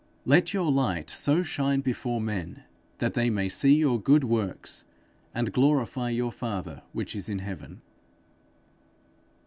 Let 0.25 0.51
your 0.51 0.71
light 0.71 1.11
so 1.11 1.43
shine 1.43 1.81
before 1.81 2.19
men, 2.19 2.63
that 2.97 3.13
they 3.13 3.29
may 3.29 3.47
see 3.49 3.75
your 3.75 4.01
good 4.01 4.23
works, 4.23 4.83
and 5.31 5.53
glorify 5.53 6.09
your 6.09 6.31
father 6.31 6.81
which 6.91 7.15
is 7.15 7.29
in 7.29 7.37
heaven.' 7.37 7.83